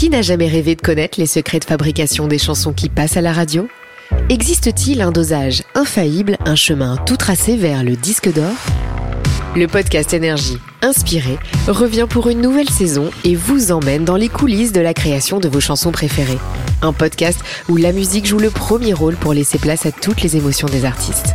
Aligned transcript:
Qui 0.00 0.08
n'a 0.08 0.22
jamais 0.22 0.48
rêvé 0.48 0.76
de 0.76 0.80
connaître 0.80 1.20
les 1.20 1.26
secrets 1.26 1.58
de 1.58 1.66
fabrication 1.66 2.26
des 2.26 2.38
chansons 2.38 2.72
qui 2.72 2.88
passent 2.88 3.18
à 3.18 3.20
la 3.20 3.34
radio? 3.34 3.68
Existe-t-il 4.30 5.02
un 5.02 5.12
dosage 5.12 5.62
infaillible, 5.74 6.38
un 6.46 6.56
chemin 6.56 6.96
tout 7.04 7.18
tracé 7.18 7.54
vers 7.54 7.84
le 7.84 7.96
disque 7.96 8.32
d'or? 8.32 8.54
Le 9.54 9.66
podcast 9.66 10.14
Énergie, 10.14 10.56
inspiré, 10.80 11.38
revient 11.68 12.06
pour 12.08 12.30
une 12.30 12.40
nouvelle 12.40 12.70
saison 12.70 13.10
et 13.24 13.34
vous 13.34 13.72
emmène 13.72 14.06
dans 14.06 14.16
les 14.16 14.30
coulisses 14.30 14.72
de 14.72 14.80
la 14.80 14.94
création 14.94 15.38
de 15.38 15.50
vos 15.50 15.60
chansons 15.60 15.92
préférées. 15.92 16.38
Un 16.80 16.94
podcast 16.94 17.38
où 17.68 17.76
la 17.76 17.92
musique 17.92 18.24
joue 18.24 18.38
le 18.38 18.48
premier 18.48 18.94
rôle 18.94 19.16
pour 19.16 19.34
laisser 19.34 19.58
place 19.58 19.84
à 19.84 19.92
toutes 19.92 20.22
les 20.22 20.34
émotions 20.34 20.68
des 20.68 20.86
artistes. 20.86 21.34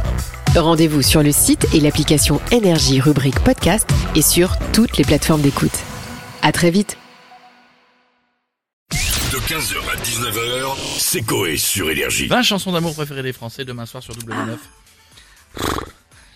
Rendez-vous 0.55 1.03
sur 1.03 1.21
le 1.21 1.31
site 1.31 1.67
et 1.75 1.79
l'application 1.79 2.41
Énergie 2.51 2.99
rubrique 2.99 3.41
podcast 3.41 3.87
et 4.15 4.23
sur 4.23 4.55
toutes 4.73 4.97
les 4.97 5.03
plateformes 5.03 5.41
d'écoute. 5.41 5.83
À 6.41 6.51
très 6.51 6.71
vite 6.71 6.97
De 9.35 9.39
15h 9.41 9.75
à 9.91 9.97
19h, 9.97 10.77
c'est 10.97 11.21
Coé 11.21 11.57
sur 11.57 11.89
Énergie. 11.89 12.27
20 12.27 12.41
chansons 12.41 12.71
d'amour 12.71 12.95
préférées 12.95 13.21
des 13.21 13.33
Français 13.33 13.65
demain 13.65 13.85
soir 13.85 14.01
sur 14.01 14.13
W9. 14.13 14.55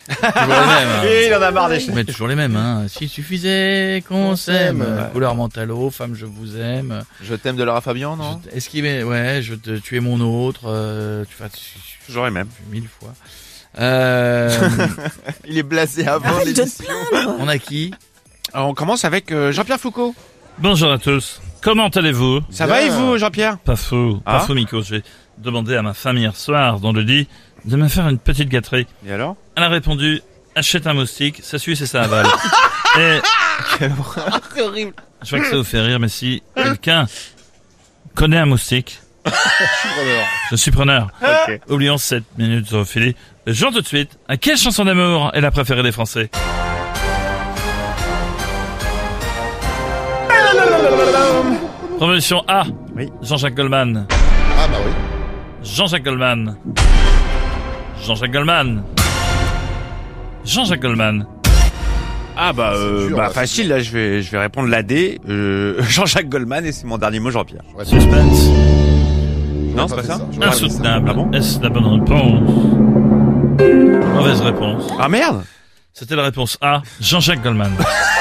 toujours 0.09 0.27
les 0.35 0.49
mêmes. 0.49 0.89
hein. 0.89 1.03
Et 1.05 1.27
il 1.27 1.33
en 1.33 1.41
a 1.41 1.49
marre 1.51 1.69
des 1.69 1.79
Mais 1.95 2.03
toujours 2.03 2.27
les 2.27 2.35
mêmes, 2.35 2.57
hein. 2.57 2.87
S'il 2.89 3.07
suffisait 3.07 4.03
qu'on 4.05 4.35
s'aime. 4.35 4.85
Couleur 5.13 5.33
mentalo, 5.35 5.89
femme 5.91 6.13
je 6.13 6.25
vous 6.25 6.57
aime. 6.57 7.05
Je 7.23 7.35
t'aime 7.35 7.55
de 7.55 7.63
Lara 7.63 7.79
Fabian, 7.79 8.17
non 8.17 8.41
Je- 8.51 8.57
Esquiver, 8.57 9.03
ouais, 9.03 9.39
je 9.43 9.53
te, 9.55 9.77
tu 9.77 9.95
es 9.95 10.01
mon 10.01 10.19
autre. 10.19 10.63
Euh, 10.65 11.23
tu 11.23 11.41
vas 11.41 11.47
Toujours 12.05 12.25
les 12.25 12.31
mêmes. 12.31 12.49
mille 12.69 12.89
fois. 12.99 13.13
Euh, 13.79 14.49
Il 15.47 15.57
est 15.57 15.63
blasé 15.63 16.05
avant 16.05 16.37
l'émission. 16.39 16.75
on 17.39 17.47
a 17.47 17.57
qui? 17.59 17.93
Alors, 18.53 18.67
on 18.67 18.73
commence 18.73 19.05
avec 19.05 19.31
euh, 19.31 19.53
Jean-Pierre 19.53 19.79
Foucault. 19.79 20.13
Bonjour 20.59 20.91
à 20.91 20.97
tous. 20.97 21.41
Comment 21.61 21.87
allez-vous 21.89 22.41
Ça 22.49 22.65
va 22.67 22.81
et 22.81 22.89
vous, 22.89 23.17
Jean-Pierre? 23.17 23.57
Pas 23.59 23.75
fou, 23.75 24.21
Ah. 24.25 24.33
pas 24.33 24.39
fou, 24.45 24.53
Miko. 24.53 24.81
J'ai 24.81 25.03
demandé 25.37 25.75
à 25.75 25.81
ma 25.81 25.93
femme 25.93 26.17
hier 26.17 26.35
soir, 26.35 26.79
dans 26.79 26.91
le 26.91 27.01
lit, 27.01 27.27
de 27.65 27.75
me 27.75 27.87
faire 27.87 28.07
une 28.07 28.17
petite 28.17 28.49
gâterie. 28.49 28.87
Et 29.05 29.11
alors? 29.11 29.35
Elle 29.55 29.63
a 29.63 29.69
répondu, 29.69 30.21
achète 30.55 30.87
un 30.87 30.93
moustique, 30.93 31.39
ça 31.43 31.59
suce 31.59 31.81
et 31.81 31.85
ça 31.85 32.03
avale. 32.03 32.25
et 32.99 33.19
C'est 33.77 34.61
horrible. 34.61 34.93
je 35.23 35.29
vois 35.29 35.39
que 35.39 35.49
ça 35.49 35.57
vous 35.57 35.63
fait 35.63 35.81
rire, 35.81 35.99
mais 35.99 36.09
si 36.09 36.41
quelqu'un 36.55 37.05
connaît 38.15 38.37
un 38.37 38.45
moustique, 38.45 38.99
je 40.51 40.55
suis 40.55 40.71
preneur. 40.71 41.09
Ok. 41.21 41.59
Oublions 41.69 41.97
7 41.97 42.23
minutes 42.37 42.71
au 42.73 42.85
filet. 42.85 43.15
Jean 43.47 43.71
tout 43.71 43.81
de 43.81 43.87
suite, 43.87 44.17
à 44.27 44.37
quelle 44.37 44.57
chanson 44.57 44.85
d'amour 44.85 45.31
est 45.33 45.41
la 45.41 45.51
préférée 45.51 45.83
des 45.83 45.91
Français? 45.91 46.29
Promotion 51.97 52.43
A. 52.47 52.63
Oui. 52.95 53.09
Jean-Jacques 53.21 53.55
Goldman. 53.55 54.05
Ah 54.09 54.67
bah 54.71 54.77
oui. 54.85 54.91
Jean-Jacques 55.63 56.03
Goldman. 56.03 56.55
Jean-Jacques 58.05 58.31
Goldman. 58.31 58.83
Jean-Jacques 60.45 60.81
Goldman. 60.81 61.25
Ah 62.37 62.53
bah, 62.53 62.71
euh, 62.73 63.09
bah 63.11 63.23
là, 63.23 63.29
facile, 63.31 63.67
là 63.67 63.79
je 63.81 63.91
vais, 63.91 64.21
je 64.21 64.31
vais 64.31 64.39
répondre 64.39 64.69
l'AD. 64.69 64.93
Euh, 65.27 65.81
Jean-Jacques 65.89 66.29
Goldman 66.29 66.65
et 66.65 66.71
c'est 66.71 66.85
mon 66.87 66.97
dernier 66.97 67.19
mot, 67.19 67.31
Jean-Pierre. 67.31 67.63
Suspense. 67.83 68.47
Non, 69.75 69.87
c'est 69.87 69.95
pas 69.95 70.03
ça 70.03 70.19
fait 70.31 70.45
Insoutenable. 70.45 71.07
Ah 71.09 71.13
bon 71.13 71.31
Est-ce 71.31 71.61
la 71.61 71.69
bonne 71.69 71.99
réponse? 71.99 72.49
Mauvaise 74.15 74.41
réponse. 74.41 74.87
Ah 74.99 75.09
merde 75.09 75.43
C'était 75.93 76.15
la 76.15 76.23
réponse 76.23 76.57
A. 76.61 76.81
Jean-Jacques 77.01 77.43
Goldman. 77.43 77.71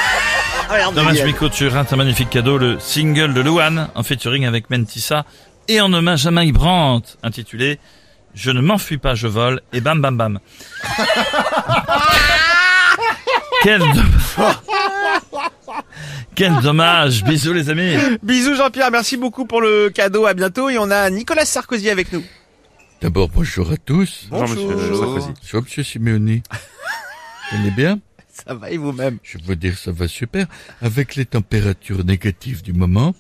Dommage 0.94 1.22
Miko, 1.24 1.48
tu 1.48 1.66
rates 1.68 1.92
un 1.94 1.96
magnifique 1.96 2.28
cadeau, 2.28 2.58
le 2.58 2.78
single 2.78 3.32
de 3.32 3.40
Louane, 3.40 3.88
en 3.94 4.02
featuring 4.02 4.44
avec 4.44 4.68
Mentissa, 4.68 5.24
et 5.66 5.80
en 5.80 5.90
hommage 5.92 6.26
à 6.26 6.30
Mike 6.30 6.52
Brandt, 6.52 7.16
intitulé 7.22 7.78
Je 8.34 8.50
ne 8.50 8.60
m'enfuis 8.60 8.98
pas, 8.98 9.14
je 9.14 9.28
vole, 9.28 9.62
et 9.72 9.80
bam 9.80 10.02
bam 10.02 10.16
bam. 10.18 10.38
Quel 13.62 13.80
dommage. 13.80 14.04
Quel 16.34 16.60
dommage. 16.60 17.24
Bisous 17.24 17.54
les 17.54 17.70
amis. 17.70 17.96
Bisous 18.22 18.54
Jean-Pierre, 18.54 18.90
merci 18.90 19.16
beaucoup 19.16 19.46
pour 19.46 19.62
le 19.62 19.88
cadeau, 19.88 20.26
à 20.26 20.34
bientôt. 20.34 20.68
Et 20.68 20.76
on 20.78 20.90
a 20.90 21.08
Nicolas 21.08 21.46
Sarkozy 21.46 21.88
avec 21.88 22.12
nous. 22.12 22.22
D'abord, 23.00 23.28
bonjour 23.30 23.70
à 23.72 23.76
tous. 23.76 24.26
Bonjour 24.30 24.48
monsieur 24.48 24.94
Sarkozy. 24.94 25.28
Bonjour, 25.42 25.62
monsieur 25.62 25.82
Simeoni. 25.82 26.42
Vous 27.50 27.58
allez 27.58 27.70
bien 27.70 27.98
Ça 28.46 28.54
va 28.54 28.70
et 28.70 28.76
vous-même? 28.76 29.18
Je 29.22 29.38
veux 29.42 29.56
dire, 29.56 29.76
ça 29.76 29.92
va 29.92 30.06
super. 30.08 30.46
Avec 30.80 31.16
les 31.16 31.24
températures 31.24 32.04
négatives 32.04 32.62
du 32.62 32.72
moment, 32.72 33.14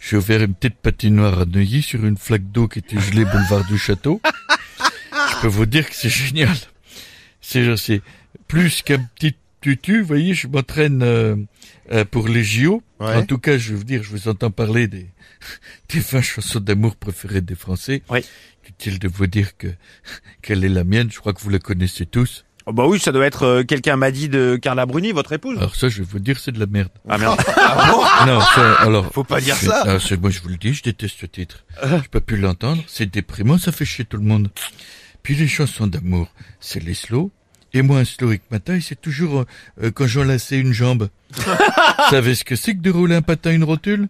j'ai 0.00 0.16
ouvert 0.16 0.42
une 0.42 0.54
petite 0.54 0.76
patinoire 0.76 1.40
à 1.40 1.44
Neuilly 1.44 1.82
sur 1.82 2.04
une 2.04 2.16
flaque 2.16 2.50
d'eau 2.50 2.68
qui 2.68 2.80
était 2.80 2.98
gelée 2.98 3.24
boulevard 3.24 3.64
du 3.66 3.78
Château. 3.78 4.20
Je 5.12 5.40
peux 5.40 5.48
vous 5.48 5.66
dire 5.66 5.88
que 5.88 5.94
c'est 5.94 6.08
génial. 6.08 6.56
C'est, 7.40 7.76
c'est 7.76 8.02
plus 8.48 8.82
qu'un 8.82 8.98
petit 8.98 9.36
tutu. 9.60 10.00
Vous 10.00 10.06
voyez, 10.06 10.34
je 10.34 10.48
m'entraîne 10.48 11.02
euh, 11.02 11.36
euh, 11.92 12.04
pour 12.04 12.28
les 12.28 12.42
JO. 12.42 12.82
Ouais. 12.98 13.14
En 13.14 13.24
tout 13.24 13.38
cas, 13.38 13.58
je 13.58 13.74
veux 13.74 13.84
dire, 13.84 14.02
je 14.02 14.10
vous 14.10 14.28
entends 14.28 14.50
parler 14.50 14.88
des, 14.88 15.06
des 15.90 16.00
20 16.00 16.22
chansons 16.22 16.60
d'amour 16.60 16.96
préférées 16.96 17.40
des 17.40 17.54
Français. 17.54 18.02
Oui. 18.10 18.24
Utile 18.68 18.98
de 18.98 19.06
vous 19.06 19.28
dire 19.28 19.56
que 19.56 19.68
quelle 20.42 20.64
est 20.64 20.68
la 20.68 20.82
mienne. 20.82 21.10
Je 21.12 21.20
crois 21.20 21.32
que 21.32 21.40
vous 21.40 21.50
la 21.50 21.60
connaissez 21.60 22.06
tous. 22.06 22.45
Oh, 22.66 22.72
Bah 22.72 22.86
oui, 22.86 22.98
ça 23.00 23.12
doit 23.12 23.26
être 23.26 23.42
euh, 23.44 23.62
quelqu'un 23.64 23.96
m'a 23.96 24.10
dit 24.10 24.28
de 24.28 24.56
Carla 24.60 24.86
Bruni, 24.86 25.12
votre 25.12 25.32
épouse. 25.32 25.56
Alors 25.58 25.74
ça, 25.74 25.88
je 25.88 25.98
vais 26.02 26.08
vous 26.10 26.18
dire, 26.18 26.38
c'est 26.38 26.52
de 26.52 26.60
la 26.60 26.66
merde. 26.66 26.90
Ah 27.08 27.18
merde. 27.18 27.38
non, 28.26 28.40
ça, 28.40 28.74
alors. 28.80 29.12
Faut 29.12 29.24
pas 29.24 29.40
dire 29.40 29.56
c'est- 29.56 29.66
ça. 29.66 29.82
ah, 29.86 29.98
c'est- 30.00 30.16
moi, 30.20 30.30
je 30.30 30.40
vous 30.40 30.48
le 30.48 30.56
dis, 30.56 30.74
je 30.74 30.82
déteste 30.82 31.16
ce 31.20 31.26
titre. 31.26 31.64
Je 31.82 32.08
peux 32.10 32.20
plus 32.20 32.36
l'entendre. 32.38 32.82
C'est 32.86 33.06
déprimant, 33.10 33.58
ça 33.58 33.72
fait 33.72 33.84
chier 33.84 34.04
tout 34.04 34.16
le 34.18 34.24
monde. 34.24 34.50
Puis 35.22 35.34
les 35.34 35.48
chansons 35.48 35.86
d'amour, 35.86 36.28
c'est 36.60 36.82
les 36.82 36.94
slow. 36.94 37.30
Et 37.72 37.82
moi, 37.82 37.98
un 37.98 38.04
slow 38.04 38.28
avec 38.28 38.42
ma 38.50 38.58
taille, 38.60 38.80
c'est 38.80 38.98
toujours 39.00 39.40
euh, 39.40 39.44
euh, 39.82 39.90
quand 39.90 40.06
j'enlaçais 40.06 40.58
une 40.58 40.72
jambe. 40.72 41.08
Vous 41.34 41.42
savez 42.10 42.34
ce 42.34 42.44
que 42.44 42.56
c'est 42.56 42.74
que 42.74 42.80
de 42.80 42.90
rouler 42.90 43.16
un 43.16 43.22
patin 43.22 43.50
à 43.50 43.52
une 43.52 43.64
rotule 43.64 44.08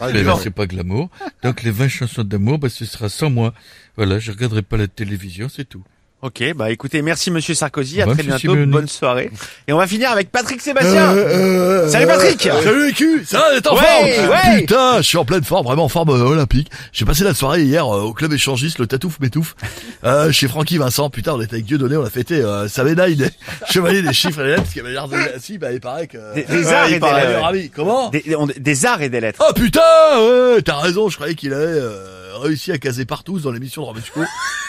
Ah, 0.00 0.08
Mais 0.12 0.22
non. 0.22 0.36
c'est 0.36 0.50
pas 0.50 0.66
glamour. 0.66 1.10
Donc 1.42 1.62
les 1.62 1.70
20 1.70 1.88
chansons 1.88 2.24
d'amour, 2.24 2.58
bah, 2.58 2.70
ce 2.70 2.84
sera 2.86 3.08
sans 3.08 3.30
moi. 3.30 3.52
Voilà, 3.96 4.18
je 4.18 4.32
regarderai 4.32 4.62
pas 4.62 4.78
la 4.78 4.88
télévision, 4.88 5.48
c'est 5.48 5.66
tout. 5.68 5.84
Ok, 6.24 6.42
bah 6.56 6.70
écoutez, 6.70 7.02
merci 7.02 7.30
Monsieur 7.30 7.52
Sarkozy, 7.52 8.00
à 8.00 8.06
revoir, 8.06 8.16
très 8.16 8.26
bientôt, 8.26 8.56
bonne 8.66 8.88
soirée. 8.88 9.30
Et 9.68 9.74
on 9.74 9.76
va 9.76 9.86
finir 9.86 10.10
avec 10.10 10.30
Patrick 10.32 10.58
Sébastien. 10.62 11.12
Euh, 11.12 11.86
Salut 11.90 12.06
Patrick 12.06 12.40
Salut 12.40 12.86
les 12.86 12.92
culs, 12.94 13.24
ça 13.26 13.40
va, 13.40 13.60
t'es 13.60 13.68
en 13.68 13.74
Ouais, 13.76 13.82
forme 14.14 14.30
ouais. 14.30 14.60
Putain, 14.60 14.96
je 14.98 15.02
suis 15.02 15.18
en 15.18 15.26
pleine 15.26 15.44
forme, 15.44 15.66
vraiment 15.66 15.84
en 15.84 15.88
forme 15.90 16.08
euh, 16.08 16.24
olympique. 16.24 16.70
J'ai 16.94 17.04
passé 17.04 17.24
la 17.24 17.34
soirée 17.34 17.64
hier 17.64 17.84
euh, 17.86 18.00
au 18.00 18.14
club 18.14 18.32
échangiste, 18.32 18.78
le 18.78 18.86
Tatouf 18.86 19.20
Métouf, 19.20 19.54
euh, 20.04 20.32
chez 20.32 20.48
Francky 20.48 20.78
Vincent. 20.78 21.10
Putain, 21.10 21.34
on 21.34 21.42
était 21.42 21.56
avec 21.56 21.66
Dieudonné, 21.66 21.98
on 21.98 22.04
a 22.06 22.08
fêté 22.08 22.36
euh, 22.36 22.68
sa 22.68 22.84
médaille 22.84 23.16
des 23.16 23.28
chevaliers 23.70 24.00
des 24.00 24.14
chiffres 24.14 24.40
et 24.40 24.44
des 24.44 24.48
lettres, 24.52 24.62
parce 24.62 24.72
qu'il 24.72 24.80
avait 24.82 24.92
l'air 24.92 25.08
de... 25.08 25.16
Si, 25.40 25.58
bah 25.58 25.72
il 25.72 25.80
paraît 25.80 26.06
que... 26.06 26.16
Des- 26.34 26.44
des 26.44 26.66
arts 26.72 26.86
et 26.86 27.00
des 27.00 27.06
lettres. 27.06 27.70
Comment 27.76 28.08
des, 28.08 28.34
on- 28.34 28.46
des 28.46 28.86
arts 28.86 29.02
et 29.02 29.10
des 29.10 29.20
lettres. 29.20 29.44
Oh 29.46 29.52
putain, 29.52 29.80
ouais, 30.20 30.62
t'as 30.62 30.78
raison, 30.80 31.10
je 31.10 31.16
croyais 31.16 31.34
qu'il 31.34 31.52
avait 31.52 31.64
euh, 31.66 32.23
réussi 32.38 32.72
à 32.72 32.78
caser 32.78 33.04
partout 33.04 33.38
dans 33.40 33.50
l'émission 33.50 33.82
de 33.82 33.86
Robesco 33.86 34.20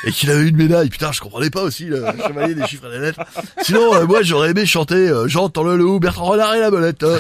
et 0.06 0.12
qu'il 0.12 0.30
avait 0.32 0.48
une 0.48 0.58
médaille. 0.58 0.90
Putain, 0.90 1.12
je 1.12 1.22
comprenais 1.22 1.50
pas 1.50 1.62
aussi 1.64 1.86
le 1.86 2.06
chevalier 2.28 2.56
des 2.56 2.66
chiffres 2.68 2.88
et 2.88 2.92
des 2.92 3.00
lettres. 3.00 3.22
Sinon, 3.62 3.94
euh, 3.96 4.06
moi 4.06 4.22
j'aurais 4.24 4.52
aimé 4.52 4.66
chanter 4.66 4.96
euh, 5.10 5.28
J'entends 5.28 5.64
le 5.64 5.76
loup, 5.78 6.00
Bertrand 6.00 6.26
Renard 6.26 6.56
et 6.56 6.60
la 6.60 6.72
belette. 6.72 7.04
euh, 7.04 7.20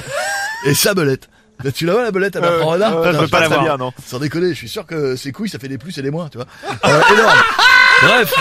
et 0.66 0.74
sa 0.74 0.94
belette. 0.94 1.30
Là, 1.64 1.72
tu 1.72 1.86
la 1.86 1.94
vois 1.94 2.04
la 2.04 2.12
belette 2.12 2.36
à 2.36 2.42
Bertrand 2.42 2.72
Renard 2.72 3.14
je 3.14 3.18
peux 3.20 3.28
pas 3.28 3.40
la 3.40 3.48
voir. 3.48 3.64
bien, 3.64 3.78
non. 3.78 3.94
Sans 4.06 4.20
déconner, 4.20 4.50
je 4.50 4.56
suis 4.56 4.70
sûr 4.70 4.86
que 4.86 5.16
ses 5.16 5.32
couilles 5.32 5.48
ça 5.50 5.58
fait 5.60 5.68
des 5.70 5.78
plus 5.78 5.98
et 5.98 6.02
des 6.02 6.12
moins, 6.12 6.28
tu 6.30 6.38
vois. 6.38 6.48
Euh, 6.86 7.02
énorme. 7.14 7.40
Bref. 8.02 8.34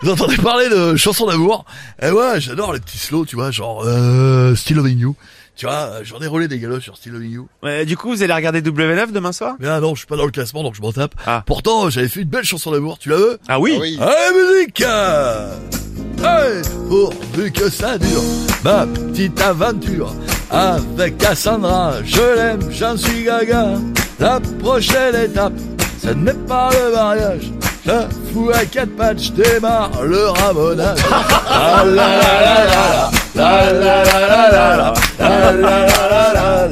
Vous 0.00 0.10
entendez 0.10 0.36
parler 0.36 0.68
de 0.68 0.96
chansons 0.96 1.26
d'amour? 1.26 1.64
Et 2.00 2.10
ouais, 2.10 2.40
j'adore 2.40 2.72
les 2.72 2.80
petits 2.80 2.98
slows, 2.98 3.24
tu 3.26 3.36
vois, 3.36 3.50
genre 3.50 3.82
euh, 3.84 4.54
Still 4.54 4.76
Loving 4.76 4.98
You. 4.98 5.16
Tu 5.56 5.66
vois, 5.66 6.04
j'en 6.04 6.20
ai 6.20 6.28
roulé 6.28 6.46
des 6.46 6.60
galops 6.60 6.84
sur 6.84 6.96
Still 6.96 7.12
Loving 7.12 7.32
You. 7.32 7.48
Euh, 7.64 7.84
du 7.84 7.96
coup, 7.96 8.10
vous 8.10 8.22
allez 8.22 8.32
regarder 8.32 8.60
W9 8.62 9.10
demain 9.10 9.32
soir? 9.32 9.56
Mais 9.58 9.66
ah 9.66 9.80
non, 9.80 9.94
je 9.96 10.00
suis 10.00 10.06
pas 10.06 10.16
dans 10.16 10.24
le 10.24 10.30
classement, 10.30 10.62
donc 10.62 10.76
je 10.76 10.80
m'en 10.82 10.92
tape. 10.92 11.14
Ah. 11.26 11.42
Pourtant, 11.46 11.90
j'avais 11.90 12.06
fait 12.08 12.20
une 12.20 12.28
belle 12.28 12.44
chanson 12.44 12.70
d'amour, 12.70 12.98
tu 12.98 13.08
la 13.08 13.16
veux? 13.16 13.38
Ah 13.48 13.58
oui, 13.58 13.72
Ah 13.76 13.80
oui. 13.80 13.98
Allez, 14.00 14.56
musique 14.60 14.84
Hey, 16.20 16.62
pourvu 16.88 17.52
que 17.52 17.68
ça 17.70 17.96
dure, 17.98 18.22
ma 18.64 18.86
petite 18.86 19.40
aventure 19.40 20.12
avec 20.50 21.18
Cassandra, 21.18 21.94
je 22.04 22.20
l'aime, 22.36 22.70
j'en 22.72 22.96
suis 22.96 23.24
gaga. 23.24 23.72
La 24.18 24.40
prochaine 24.60 25.14
étape, 25.14 25.52
ce 26.02 26.08
n'est 26.08 26.32
pas 26.34 26.70
le 26.72 26.92
mariage. 26.94 27.50
Je 27.88 28.32
fous 28.34 28.50
à 28.52 28.66
quatre 28.66 28.94
pattes, 28.96 29.18
je 29.18 29.32
démarre 29.32 30.02
le 30.02 30.28
ramonage. 30.28 30.98
La 31.48 31.84
la 31.84 31.94
la 31.94 33.10
la 33.34 33.72
la 33.72 33.72
la 33.72 34.04
la 34.04 34.04
la 34.04 35.52
la 35.52 35.86
la 35.86 36.28
la 36.28 36.68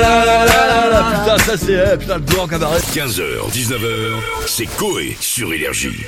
la 0.00 0.24
la 0.24 0.90
la 0.90 1.02
Putain, 1.12 1.38
ça 1.44 1.56
c'est, 1.58 1.92
eh, 1.92 1.96
putain, 1.98 2.16
le 2.16 2.40
en 2.40 2.46
cabaret. 2.46 2.78
15h, 2.78 3.50
19h, 3.52 4.12
c'est 4.46 4.66
Coé 4.76 5.14
sur 5.20 5.52
Énergie. 5.52 6.06